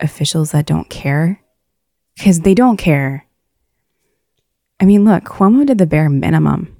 [0.00, 1.40] officials that don't care
[2.16, 3.26] because they don't care.
[4.78, 6.76] I mean, look, Cuomo did the bare minimum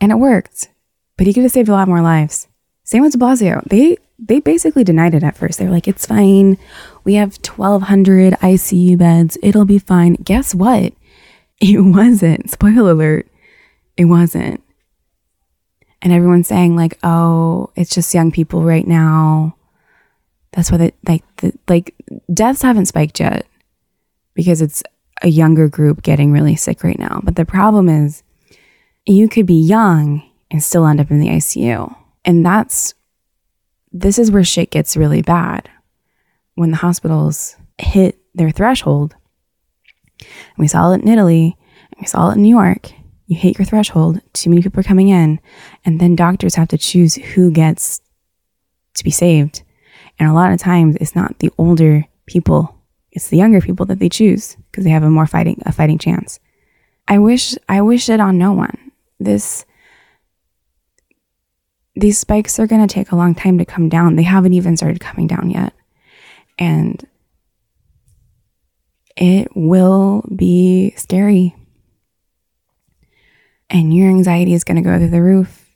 [0.00, 0.68] and it worked,
[1.16, 2.48] but he could have saved a lot more lives.
[2.84, 3.62] Same with de Blasio.
[3.68, 5.58] They they basically denied it at first.
[5.58, 6.58] They were like, "It's fine.
[7.04, 9.38] We have 1,200 ICU beds.
[9.42, 10.92] It'll be fine." Guess what?
[11.60, 12.48] It wasn't.
[12.52, 13.26] Spoiler alert.
[13.96, 14.62] It wasn't.
[16.00, 19.56] And everyone's saying like, "Oh, it's just young people right now."
[20.52, 21.94] That's why the like the like
[22.32, 23.46] deaths haven't spiked yet
[24.34, 24.82] because it's
[25.22, 27.20] a younger group getting really sick right now.
[27.24, 28.22] But the problem is,
[29.06, 31.94] you could be young and still end up in the ICU.
[32.24, 32.94] And that's,
[33.92, 35.68] this is where shit gets really bad.
[36.54, 39.14] When the hospitals hit their threshold,
[40.20, 41.56] and we saw it in Italy,
[41.92, 42.92] and we saw it in New York,
[43.28, 45.38] you hit your threshold, too many people are coming in,
[45.84, 48.00] and then doctors have to choose who gets
[48.94, 49.62] to be saved.
[50.18, 52.74] And a lot of times it's not the older people,
[53.12, 55.98] it's the younger people that they choose because they have a more fighting a fighting
[55.98, 56.40] chance.
[57.06, 58.92] I wish I wish it on no one.
[59.20, 59.66] This
[61.94, 64.16] these spikes are going to take a long time to come down.
[64.16, 65.74] They haven't even started coming down yet.
[66.58, 67.06] And
[69.16, 71.56] it will be scary.
[73.70, 75.70] And your anxiety is going to go through the roof.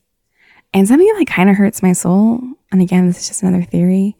[0.72, 4.16] And something that kind of hurts my soul, and again, this is just another theory,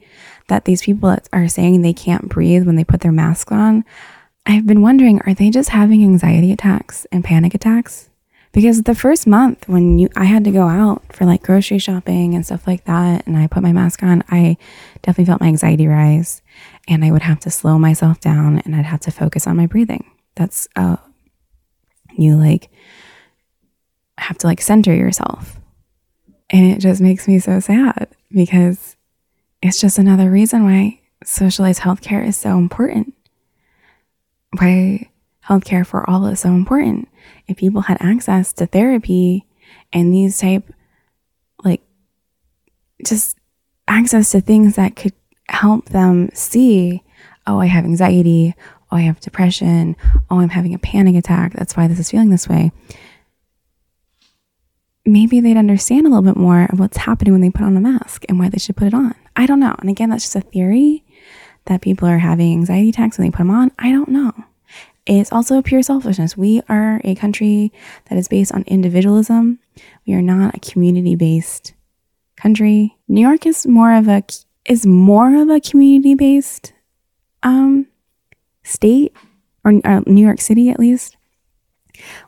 [0.49, 3.85] that these people that are saying they can't breathe when they put their mask on,
[4.45, 8.11] I've been wondering, are they just having anxiety attacks and panic attacks?
[8.53, 12.35] because the first month when you I had to go out for like grocery shopping
[12.35, 14.57] and stuff like that and I put my mask on, I
[15.01, 16.43] definitely felt my anxiety rise
[16.87, 19.67] and I would have to slow myself down and I'd have to focus on my
[19.67, 20.11] breathing.
[20.37, 20.97] That's uh
[22.17, 22.71] you like
[24.23, 25.59] have to like center yourself.
[26.51, 28.97] And it just makes me so sad because
[29.63, 33.15] it's just another reason why socialized healthcare is so important.
[34.59, 35.09] Why
[35.47, 37.09] healthcare for all is so important.
[37.47, 39.47] If people had access to therapy
[39.93, 40.73] and these type,
[41.65, 41.81] like,
[43.05, 43.37] just
[43.89, 45.15] access to things that could
[45.49, 47.03] help them see,
[47.47, 48.55] oh, I have anxiety,
[48.91, 49.97] oh, I have depression,
[50.31, 51.53] oh, I'm having a panic attack.
[51.55, 52.73] That's why this is feeling this way.
[55.05, 57.81] Maybe they'd understand a little bit more of what's happening when they put on a
[57.81, 59.15] mask and why they should put it on.
[59.35, 59.75] I don't know.
[59.81, 61.05] And again, that's just a theory
[61.65, 63.73] that people are having anxiety attacks when they put them on.
[63.79, 64.33] I don't know.
[65.07, 66.37] It's also pure selfishness.
[66.37, 67.73] We are a country
[68.09, 69.59] that is based on individualism.
[70.07, 71.75] We are not a community based
[72.37, 72.97] country.
[73.09, 74.23] New York is more of a
[74.65, 76.73] is more of a community based
[77.43, 77.87] um
[78.62, 79.12] state
[79.65, 81.17] or uh, New York City at least.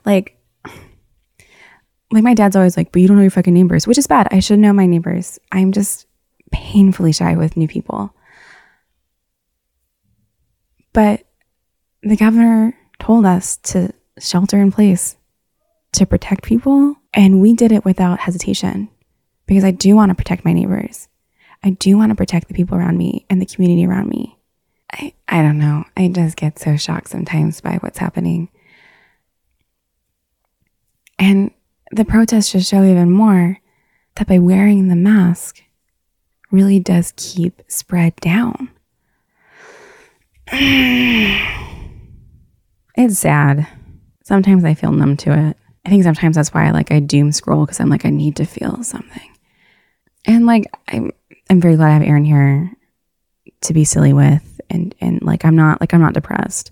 [0.05, 0.37] Like
[2.15, 4.29] like my dad's always like, "But you don't know your fucking neighbors," which is bad.
[4.31, 5.37] I should know my neighbors.
[5.51, 6.07] I'm just
[6.51, 8.15] painfully shy with new people.
[10.93, 11.27] But
[12.01, 15.17] the governor told us to shelter in place
[15.91, 16.95] to protect people.
[17.13, 18.89] And we did it without hesitation
[19.45, 21.09] because I do want to protect my neighbors.
[21.63, 24.37] I do want to protect the people around me and the community around me.
[24.91, 25.83] I, I don't know.
[25.97, 28.49] I just get so shocked sometimes by what's happening.
[31.19, 31.51] And
[31.91, 33.59] the protests just show even more
[34.15, 35.61] that by wearing the mask
[36.51, 38.69] really does keep spread down.
[42.97, 43.67] It's sad.
[44.23, 45.57] Sometimes I feel numb to it.
[45.85, 48.37] I think sometimes that's why I like I doom scroll because I'm like I need
[48.37, 49.29] to feel something.
[50.25, 51.11] And like I'm
[51.49, 52.71] I'm very glad I have Aaron here
[53.61, 56.71] to be silly with and and like I'm not like I'm not depressed.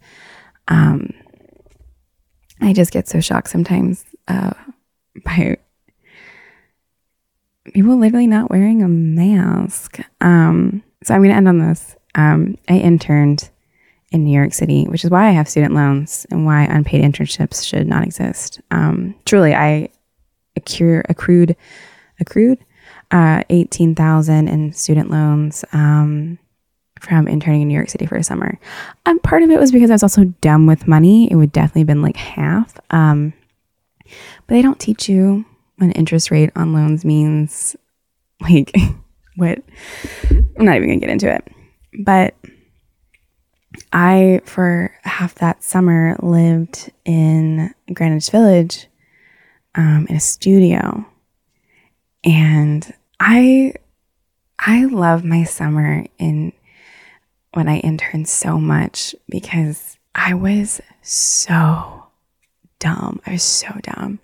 [0.70, 1.12] Um
[2.62, 4.54] I just get so shocked sometimes uh
[5.24, 5.58] by
[7.74, 10.00] people literally not wearing a mask.
[10.22, 11.96] Um so I'm gonna end on this.
[12.16, 13.50] Um I interned
[14.14, 17.68] in New York City, which is why I have student loans and why unpaid internships
[17.68, 18.62] should not exist.
[18.70, 19.90] Um, truly, I
[20.56, 21.56] accrued accrued,
[22.20, 22.60] accrued
[23.10, 26.38] uh, eighteen thousand in student loans um,
[27.00, 28.60] from interning in New York City for a summer.
[29.08, 31.30] Um, part of it was because I was also dumb with money.
[31.32, 32.80] It would definitely have been like half.
[32.92, 33.34] Um,
[34.48, 35.46] but they don't teach you
[35.78, 37.76] what interest rate on loans means.
[38.42, 38.74] Like
[39.38, 39.60] what?
[40.60, 41.48] I'm not even gonna get into it,
[42.00, 42.36] but
[43.92, 48.88] I, for half that summer, lived in Greenwich Village
[49.76, 51.06] um, in a studio.
[52.24, 53.74] And I,
[54.60, 56.54] I love my summer in
[57.54, 62.08] when I interned so much because I was so
[62.80, 63.22] dumb.
[63.26, 64.20] I was so dumb.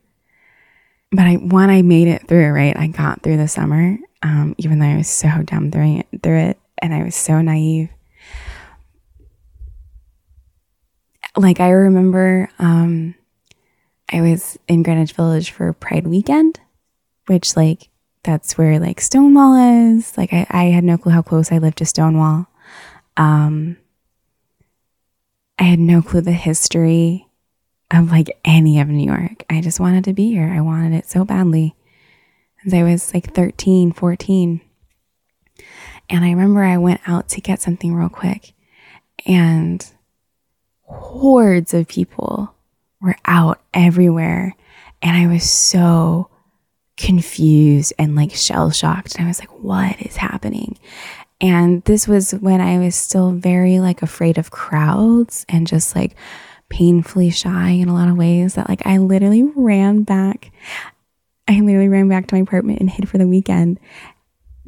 [1.12, 4.80] But I, when I made it through, right, I got through the summer, um, even
[4.80, 7.90] though I was so dumb through it, through it, and I was so naive
[11.40, 13.16] like I remember um
[14.12, 16.60] I was in Greenwich Village for Pride weekend,
[17.28, 17.90] which like
[18.24, 20.18] that's where like Stonewall is.
[20.18, 22.48] Like I, I had no clue how close I lived to Stonewall.
[23.18, 23.78] Um
[25.58, 27.28] I had no clue the history
[27.92, 29.44] of like any of New York.
[29.50, 30.48] I just wanted to be here.
[30.48, 31.76] I wanted it so badly.
[32.66, 34.62] As I was like 13, 14.
[36.10, 38.54] And I remember I went out to get something real quick
[39.26, 39.86] and
[40.84, 42.54] hordes of people
[43.02, 44.56] were out everywhere.
[45.02, 46.30] And I was so
[46.98, 49.16] confused and like shell shocked.
[49.16, 50.78] And I was like, what is happening?
[51.42, 56.16] And this was when I was still very like afraid of crowds and just like
[56.70, 60.52] painfully shy in a lot of ways that like I literally ran back.
[61.48, 63.80] I literally ran back to my apartment and hid for the weekend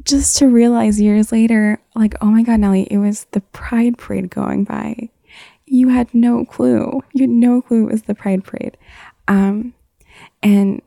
[0.04, 4.30] just to realize years later, like, oh my God, Nellie, it was the Pride Parade
[4.30, 5.10] going by.
[5.66, 7.02] You had no clue.
[7.12, 8.76] You had no clue it was the Pride Parade.
[9.28, 9.74] Um,
[10.42, 10.82] and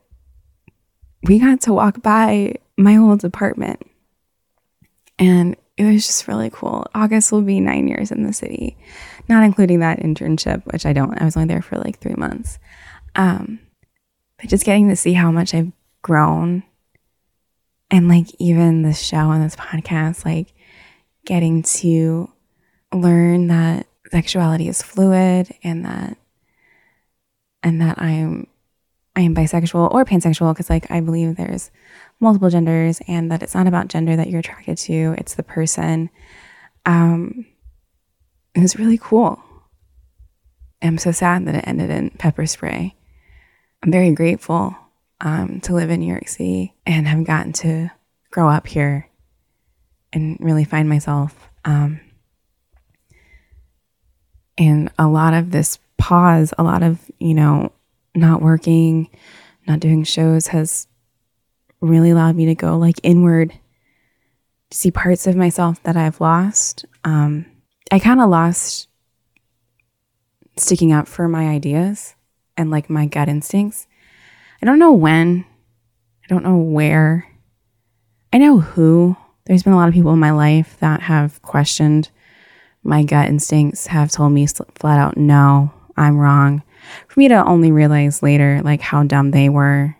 [1.23, 3.81] we got to walk by my old apartment.
[5.17, 6.87] And it was just really cool.
[6.95, 8.77] August will be nine years in the city,
[9.27, 11.19] not including that internship, which I don't.
[11.21, 12.59] I was only there for like three months.
[13.15, 13.59] Um,
[14.37, 15.71] but just getting to see how much I've
[16.01, 16.63] grown
[17.91, 20.53] and like even this show and this podcast, like
[21.25, 22.31] getting to
[22.93, 26.17] learn that sexuality is fluid and that
[27.63, 28.47] and that I'm
[29.15, 31.71] I am bisexual or pansexual because like I believe there's
[32.19, 36.09] multiple genders and that it's not about gender that you're attracted to, it's the person.
[36.85, 37.45] Um
[38.53, 39.39] it was really cool.
[40.81, 42.95] I'm so sad that it ended in pepper spray.
[43.83, 44.75] I'm very grateful
[45.21, 47.91] um, to live in New York City and have gotten to
[48.31, 49.09] grow up here
[50.13, 51.49] and really find myself.
[51.65, 51.99] Um,
[54.57, 57.71] and a lot of this pause, a lot of, you know,
[58.13, 59.09] not working,
[59.67, 60.87] not doing shows has
[61.81, 63.53] really allowed me to go like inward,
[64.69, 66.85] to see parts of myself that I've lost.
[67.03, 67.45] Um,
[67.91, 68.87] I kind of lost
[70.57, 72.15] sticking up for my ideas
[72.57, 73.87] and like my gut instincts.
[74.61, 75.45] I don't know when,
[76.23, 77.27] I don't know where,
[78.33, 79.15] I know who.
[79.45, 82.09] There's been a lot of people in my life that have questioned
[82.83, 86.63] my gut instincts, have told me flat out, no, I'm wrong.
[87.07, 89.95] For me to only realize later, like how dumb they were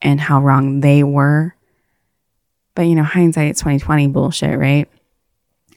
[0.00, 1.54] and how wrong they were.
[2.74, 4.88] But you know, hindsight, it's 2020 bullshit, right?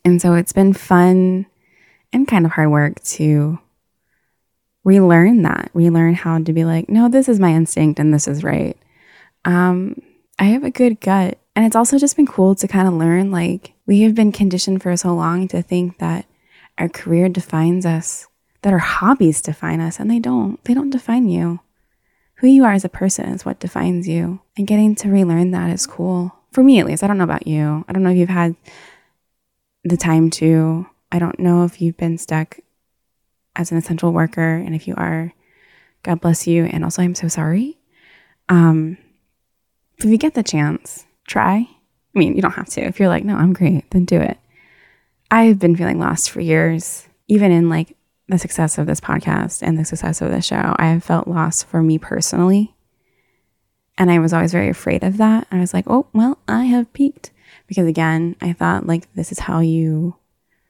[0.03, 1.45] And so it's been fun
[2.13, 3.59] and kind of hard work to
[4.83, 8.43] relearn that, relearn how to be like, no, this is my instinct and this is
[8.43, 8.77] right.
[9.45, 10.01] Um,
[10.39, 11.37] I have a good gut.
[11.55, 14.81] And it's also just been cool to kind of learn like we have been conditioned
[14.81, 16.25] for so long to think that
[16.77, 18.25] our career defines us,
[18.61, 20.63] that our hobbies define us, and they don't.
[20.63, 21.59] They don't define you.
[22.41, 24.41] Who you are as a person is what defines you.
[24.57, 26.35] And getting to relearn that is cool.
[26.51, 27.03] For me, at least.
[27.03, 27.85] I don't know about you.
[27.87, 28.55] I don't know if you've had
[29.83, 30.87] the time to.
[31.11, 32.57] I don't know if you've been stuck
[33.55, 34.55] as an essential worker.
[34.55, 35.31] And if you are,
[36.01, 36.65] God bless you.
[36.65, 37.77] And also, I'm so sorry.
[38.49, 38.97] Um,
[39.99, 41.57] if you get the chance, try.
[42.15, 42.81] I mean, you don't have to.
[42.81, 44.39] If you're like, no, I'm great, then do it.
[45.29, 47.95] I've been feeling lost for years, even in like
[48.31, 50.75] the success of this podcast and the success of the show.
[50.77, 52.73] I have felt lost for me personally.
[53.97, 55.47] And I was always very afraid of that.
[55.51, 57.31] I was like, oh, well, I have peaked.
[57.67, 60.15] Because again, I thought like this is how you,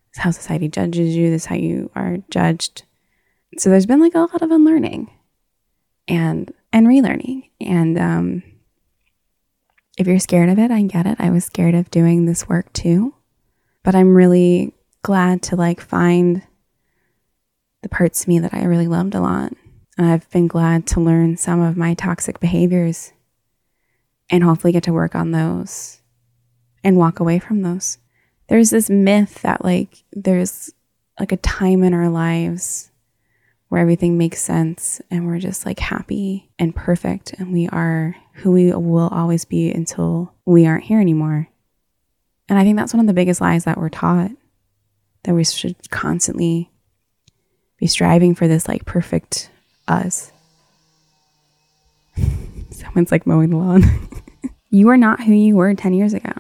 [0.10, 2.84] this is how society judges you, this is how you are judged.
[3.58, 5.12] So there's been like a lot of unlearning
[6.08, 7.50] and and relearning.
[7.60, 8.44] And um
[9.98, 11.18] if you're scared of it, I get it.
[11.20, 13.14] I was scared of doing this work too.
[13.84, 16.44] But I'm really glad to like find
[17.82, 19.54] the parts of me that I really loved a lot.
[19.98, 23.12] And I've been glad to learn some of my toxic behaviors
[24.30, 26.02] and hopefully get to work on those
[26.84, 27.98] and walk away from those.
[28.48, 30.74] There's this myth that like there's
[31.20, 32.92] like a time in our lives
[33.68, 38.52] where everything makes sense and we're just like happy and perfect and we are who
[38.52, 41.48] we will always be until we aren't here anymore.
[42.50, 44.32] And I think that's one of the biggest lies that we're taught
[45.24, 46.71] that we should constantly
[47.82, 49.50] be striving for this like perfect
[49.90, 50.32] us.
[52.72, 53.84] Someone's like mowing the lawn.
[54.70, 56.32] you are not who you were 10 years ago.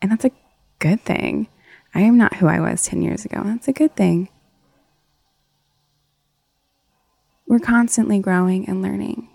[0.00, 0.30] And that's a
[0.78, 1.48] good thing.
[1.92, 3.42] I am not who I was 10 years ago.
[3.44, 4.28] That's a good thing.
[7.50, 9.28] we're constantly growing and learning.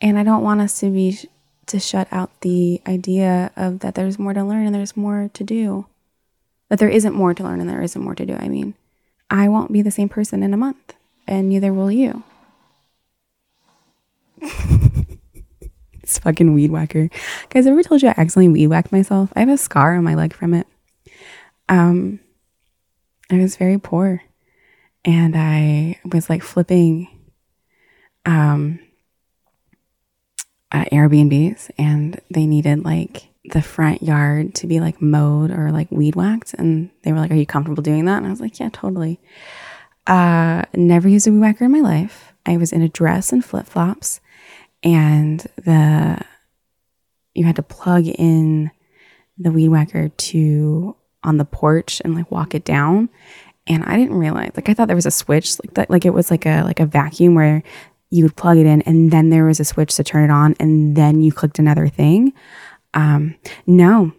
[0.00, 1.18] And I don't want us to be
[1.66, 5.42] to shut out the idea of that there's more to learn and there's more to
[5.42, 5.86] do.
[6.68, 8.36] That there isn't more to learn and there isn't more to do.
[8.36, 8.74] I mean,
[9.30, 10.94] I won't be the same person in a month.
[11.26, 12.24] and neither will you.
[16.02, 17.08] it's fucking weed whacker.
[17.50, 19.32] Guys, ever told you I accidentally weed whacked myself?
[19.36, 20.66] I have a scar on my leg from it.
[21.68, 22.18] Um,
[23.30, 24.22] I was very poor,
[25.04, 27.06] and I was like flipping,
[28.26, 28.80] um,
[30.72, 35.90] uh, Airbnbs, and they needed like the front yard to be like mowed or like
[35.90, 38.58] weed whacked, and they were like, "Are you comfortable doing that?" And I was like,
[38.60, 39.20] "Yeah, totally."
[40.06, 42.32] Uh, never used a weed whacker in my life.
[42.46, 44.20] I was in a dress and flip flops,
[44.82, 46.18] and the
[47.34, 48.70] you had to plug in
[49.38, 53.08] the weed whacker to on the porch and like walk it down.
[53.66, 56.14] And I didn't realize, like, I thought there was a switch, like that, like it
[56.14, 57.62] was like a like a vacuum where
[58.10, 60.56] you would plug it in, and then there was a switch to turn it on,
[60.58, 62.32] and then you clicked another thing.
[62.94, 63.36] Um,
[63.66, 64.12] no,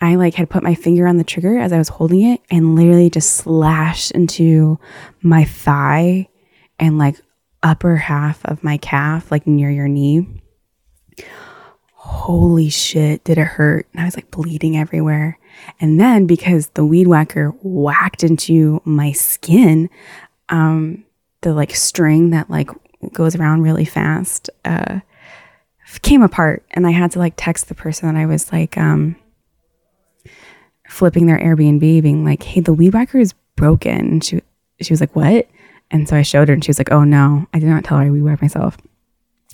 [0.00, 2.74] I like had put my finger on the trigger as I was holding it and
[2.74, 4.78] literally just slashed into
[5.22, 6.28] my thigh
[6.78, 7.16] and like
[7.62, 10.26] upper half of my calf, like near your knee.
[11.94, 13.86] Holy shit, did it hurt?
[13.92, 15.38] And I was like bleeding everywhere.
[15.80, 19.90] And then because the weed whacker whacked into my skin,
[20.48, 21.04] um,
[21.40, 22.70] the like string that like
[23.12, 25.00] goes around really fast, uh,
[26.02, 29.16] came apart and I had to like text the person that I was like um
[30.88, 34.40] flipping their Airbnb being like, "Hey, the weed whacker is broken." And she
[34.80, 35.48] she was like, "What?"
[35.90, 37.98] And so I showed her and she was like, "Oh no, I did not tell
[37.98, 38.76] her I weed myself."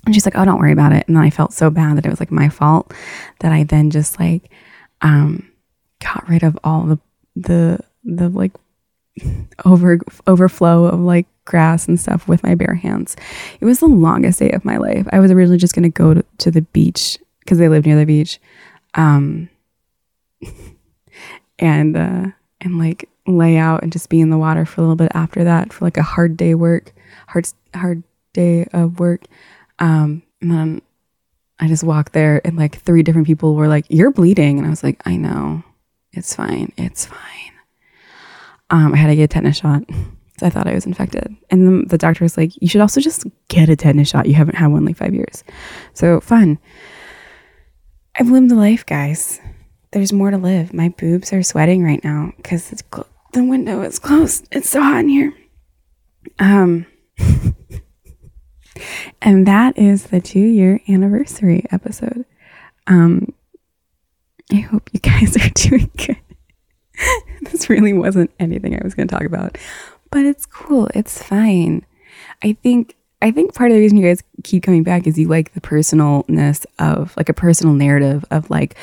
[0.05, 2.07] And she's like, "Oh, don't worry about it." And then I felt so bad that
[2.07, 2.93] it was like my fault
[3.41, 4.51] that I then just like
[5.01, 5.49] um
[6.01, 6.99] got rid of all the
[7.37, 8.53] the the like
[9.65, 13.17] over overflow of like grass and stuff with my bare hands.
[13.61, 15.07] It was the longest day of my life.
[15.13, 18.07] I was originally just going to go to the beach because they live near the
[18.07, 18.41] beach.
[18.95, 19.49] Um,
[21.59, 22.27] and, uh,
[22.61, 25.45] and like lay out and just be in the water for a little bit after
[25.45, 26.93] that for like a hard day work,
[27.29, 28.03] hard, hard
[28.33, 29.23] day of work.
[29.79, 30.83] Um, and then
[31.59, 34.59] I just walked there and like three different people were like, you're bleeding.
[34.59, 35.63] And I was like, I know
[36.13, 36.73] it's fine.
[36.77, 37.52] It's fine.
[38.73, 39.83] Um, I had to get a tetanus shot.
[40.39, 41.37] So I thought I was infected.
[41.51, 44.27] And the, the doctor was like, you should also just get a tetanus shot.
[44.27, 45.45] You haven't had one in like five years.
[45.93, 46.59] So fun.
[48.19, 49.41] I've lived the life, guys.
[49.93, 50.73] There's more to live.
[50.73, 54.49] My boobs are sweating right now because cl- the window is closed.
[54.51, 55.35] It's so hot in here.
[56.39, 56.87] Um,
[59.23, 62.25] and that is the two year anniversary episode.
[62.87, 63.33] Um,
[64.51, 66.17] I hope you guys are doing good.
[67.43, 69.59] this really wasn't anything I was going to talk about,
[70.11, 70.89] but it's cool.
[70.95, 71.85] It's fine.
[72.43, 75.29] I think I think part of the reason you guys keep coming back is you
[75.29, 78.75] like the personalness of like a personal narrative of like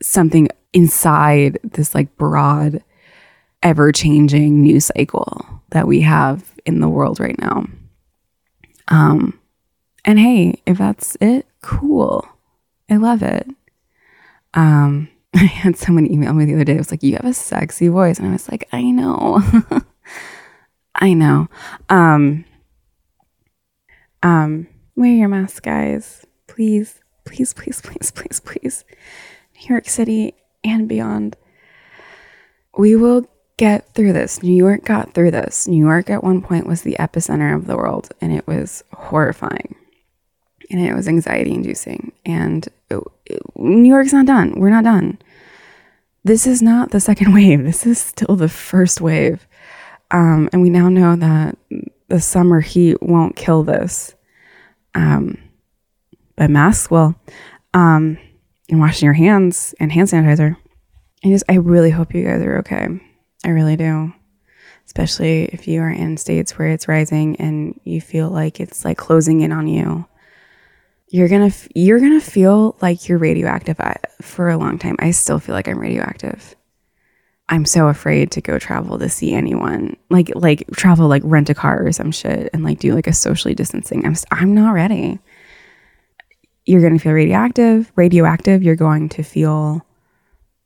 [0.00, 2.82] something inside this like broad
[3.62, 7.66] ever changing news cycle that we have in the world right now.
[8.88, 9.38] Um
[10.04, 12.26] and hey, if that's it, cool.
[12.88, 13.48] I love it.
[14.54, 16.74] Um I had someone email me the other day.
[16.74, 19.40] It was like, "You have a sexy voice," and I was like, "I know."
[20.94, 21.48] I know.
[21.88, 22.44] Um,
[24.22, 26.26] um, wear your mask, guys.
[26.46, 28.84] Please, please, please, please, please, please.
[29.54, 31.36] New York City and beyond.
[32.76, 33.26] We will
[33.56, 34.42] get through this.
[34.42, 35.66] New York got through this.
[35.66, 39.76] New York at one point was the epicenter of the world, and it was horrifying.
[40.70, 42.12] And it was anxiety inducing.
[42.24, 42.66] And
[43.56, 44.58] New York's not done.
[44.58, 45.18] We're not done.
[46.24, 47.64] This is not the second wave.
[47.64, 49.46] This is still the first wave.
[50.10, 51.56] Um, and we now know that
[52.08, 54.14] the summer heat won't kill this.
[54.94, 55.38] Um,
[56.36, 57.14] but masks will.
[57.74, 58.18] Um,
[58.68, 60.56] and washing your hands and hand sanitizer.
[61.24, 62.88] I just, I really hope you guys are okay.
[63.44, 64.12] I really do.
[64.86, 68.98] Especially if you are in states where it's rising and you feel like it's like
[68.98, 70.06] closing in on you.
[71.12, 73.78] You're gonna, you're gonna feel like you're radioactive
[74.22, 74.96] for a long time.
[74.98, 76.56] I still feel like I'm radioactive.
[77.50, 79.94] I'm so afraid to go travel to see anyone.
[80.08, 83.12] Like like travel like rent a car or some shit and like do like a
[83.12, 84.06] socially distancing.
[84.06, 85.18] I'm I'm not ready.
[86.64, 89.84] You're going to feel radioactive, radioactive, you're going to feel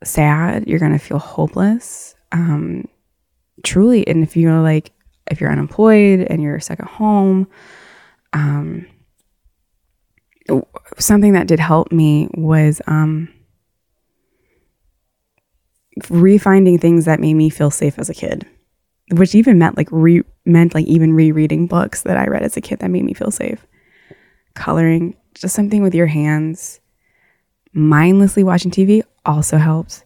[0.04, 2.14] sad, you're going to feel hopeless.
[2.30, 2.86] Um
[3.64, 4.92] truly and if you're like
[5.28, 7.48] if you're unemployed and you're stuck at home,
[8.32, 8.86] um
[10.98, 13.28] something that did help me was um
[16.02, 18.46] refinding things that made me feel safe as a kid,
[19.12, 22.60] which even meant like re meant like even rereading books that I read as a
[22.60, 23.66] kid that made me feel safe.
[24.54, 26.80] Coloring, just something with your hands.
[27.72, 30.04] Mindlessly watching TV also helps.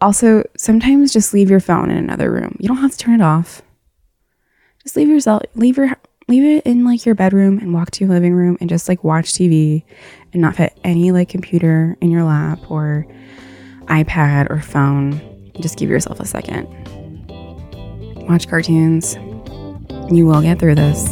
[0.00, 2.56] Also, sometimes just leave your phone in another room.
[2.58, 3.62] You don't have to turn it off.
[4.82, 5.96] Just leave yourself leave your
[6.28, 9.04] leave it in like your bedroom and walk to your living room and just like
[9.04, 9.82] watch TV
[10.32, 13.06] and not fit any like computer in your lap or
[13.86, 15.20] iPad or phone.
[15.60, 16.66] Just give yourself a second.
[18.28, 19.16] Watch cartoons.
[20.10, 21.06] You will get through this.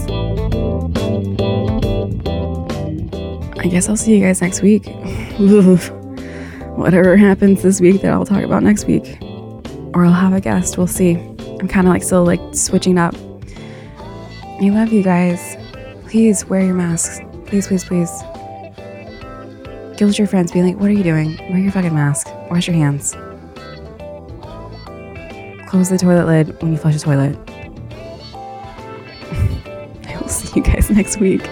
[3.59, 4.87] I guess I'll see you guys next week.
[6.77, 9.19] Whatever happens this week that I'll talk about next week.
[9.93, 10.79] Or I'll have a guest.
[10.79, 11.17] We'll see.
[11.17, 13.15] I'm kind of like still like switching up.
[14.63, 15.57] I love you guys.
[16.07, 17.21] Please wear your masks.
[17.47, 18.11] Please, please, please.
[19.97, 20.53] Guilt your friends.
[20.53, 21.39] Be like, what are you doing?
[21.49, 22.29] Wear your fucking mask.
[22.51, 23.15] Wash your hands.
[25.67, 27.39] Close the toilet lid when you flush the toilet.
[30.09, 31.49] I will see you guys next week.